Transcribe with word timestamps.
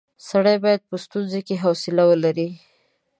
سړی 0.29 0.55
باید 0.63 0.81
په 0.89 0.95
ستونزو 1.03 1.39
کې 1.47 1.55
حوصله 1.63 2.03
ولري. 2.09 2.49